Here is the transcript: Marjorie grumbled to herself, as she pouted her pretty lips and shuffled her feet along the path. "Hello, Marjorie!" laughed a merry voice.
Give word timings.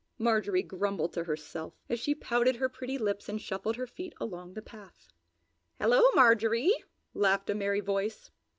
Marjorie 0.17 0.63
grumbled 0.63 1.13
to 1.13 1.25
herself, 1.25 1.75
as 1.87 1.99
she 1.99 2.15
pouted 2.15 2.55
her 2.55 2.67
pretty 2.67 2.97
lips 2.97 3.29
and 3.29 3.39
shuffled 3.39 3.75
her 3.75 3.85
feet 3.85 4.15
along 4.19 4.55
the 4.55 4.61
path. 4.63 5.09
"Hello, 5.79 6.01
Marjorie!" 6.15 6.73
laughed 7.13 7.51
a 7.51 7.53
merry 7.53 7.81
voice. 7.81 8.31